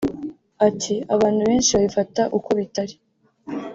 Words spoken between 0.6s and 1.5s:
Ati "abantu